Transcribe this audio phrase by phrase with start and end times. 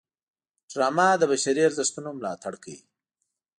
[0.71, 2.79] ډرامه د بشري ارزښتونو ملاتړ کوي